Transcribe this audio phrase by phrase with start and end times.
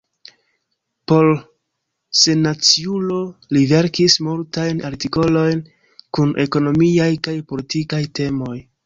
[1.09, 1.27] Por
[2.21, 3.17] Sennaciulo
[3.57, 5.63] li verkis multajn artikolojn
[6.19, 8.57] kun ekonomiaj kaj politikaj temoj.